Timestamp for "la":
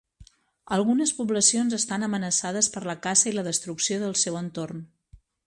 2.93-2.97, 3.37-3.45